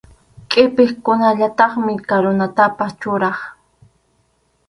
Qʼipiqkunallataqmi 0.51 1.93
karunatapas 2.09 2.91
churaq. 3.01 3.37